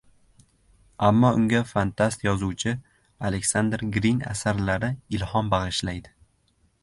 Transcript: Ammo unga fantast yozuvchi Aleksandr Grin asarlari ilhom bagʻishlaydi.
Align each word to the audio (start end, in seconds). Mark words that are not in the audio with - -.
Ammo 1.09 1.29
unga 1.39 1.59
fantast 1.71 2.25
yozuvchi 2.27 2.73
Aleksandr 3.29 3.85
Grin 3.99 4.25
asarlari 4.33 4.91
ilhom 5.19 5.55
bagʻishlaydi. 5.55 6.15